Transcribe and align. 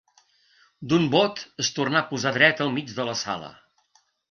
D'un 0.93 1.05
bot 1.15 1.43
es 1.65 1.69
tornà 1.77 2.01
a 2.01 2.09
posar 2.15 2.33
dreta 2.39 2.67
al 2.69 2.75
mig 2.81 2.91
de 2.99 3.09
la 3.13 3.17
sala. 3.23 3.55